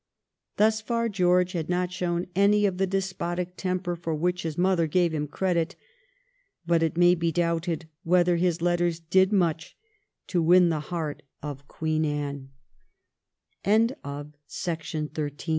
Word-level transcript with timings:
Thus 0.57 0.81
far 0.81 1.09
George 1.09 1.51
had 1.51 1.69
not 1.69 1.91
shown 1.91 2.25
any 2.35 2.65
of 2.65 2.79
the 2.79 2.87
despotic 2.87 3.55
temper 3.55 3.95
for 3.95 4.15
which 4.15 4.41
his 4.41 4.57
mother 4.57 4.87
gave 4.87 5.13
him 5.13 5.27
credit; 5.27 5.75
but 6.65 6.81
it 6.81 6.97
may 6.97 7.13
be 7.13 7.31
doubted 7.31 7.87
whether 8.01 8.37
his 8.37 8.63
letters 8.63 8.99
did 8.99 9.31
much 9.31 9.77
to 10.25 10.41
win 10.41 10.69
the 10.69 10.79
heart 10.89 11.21
of 11.43 11.63